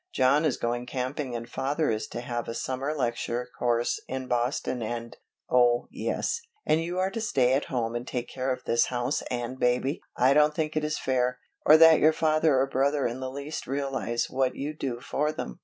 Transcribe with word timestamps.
John 0.11 0.45
is 0.45 0.57
going 0.57 0.87
camping 0.87 1.35
and 1.35 1.47
father 1.47 1.91
is 1.91 2.07
to 2.07 2.21
have 2.21 2.47
a 2.47 2.55
summer 2.55 2.91
lecture 2.95 3.47
course 3.59 4.01
in 4.07 4.27
Boston 4.27 4.81
and" 4.81 5.15
"Oh 5.47 5.89
yes, 5.91 6.41
and 6.65 6.83
you 6.83 6.97
are 6.97 7.11
to 7.11 7.21
stay 7.21 7.53
at 7.53 7.65
home 7.65 7.93
and 7.95 8.07
take 8.07 8.27
care 8.27 8.51
of 8.51 8.63
this 8.63 8.87
house 8.87 9.21
and 9.29 9.59
baby! 9.59 10.01
I 10.17 10.33
don't 10.33 10.55
think 10.55 10.75
it 10.75 10.83
is 10.83 10.97
fair, 10.97 11.37
or 11.67 11.77
that 11.77 11.99
your 11.99 12.13
father 12.13 12.57
or 12.57 12.65
brother 12.65 13.05
in 13.05 13.19
the 13.19 13.29
least 13.29 13.67
realize 13.67 14.27
what 14.27 14.55
you 14.55 14.73
do 14.75 15.01
for 15.01 15.31
them. 15.31 15.59